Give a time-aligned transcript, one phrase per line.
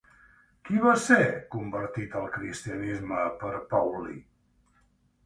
[0.67, 4.17] Qui va ser convertit al cristianisme per Paulí?